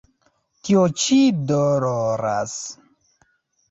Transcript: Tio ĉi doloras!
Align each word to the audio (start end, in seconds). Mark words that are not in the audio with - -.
Tio 0.69 0.85
ĉi 1.03 1.19
doloras! 1.53 2.61